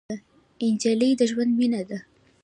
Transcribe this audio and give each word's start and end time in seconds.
نجلۍ 0.73 1.11
د 1.19 1.21
ژوند 1.31 1.51
مینه 1.59 1.81
ده. 1.89 1.99